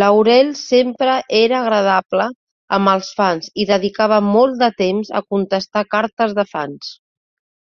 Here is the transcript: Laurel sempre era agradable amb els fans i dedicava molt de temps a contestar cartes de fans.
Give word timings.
Laurel 0.00 0.50
sempre 0.62 1.14
era 1.38 1.60
agradable 1.60 2.26
amb 2.78 2.92
els 2.96 3.08
fans 3.22 3.50
i 3.64 3.66
dedicava 3.72 4.20
molt 4.28 4.60
de 4.66 4.70
temps 4.84 5.14
a 5.22 5.26
contestar 5.32 5.88
cartes 5.98 6.38
de 6.42 6.48
fans. 6.54 6.94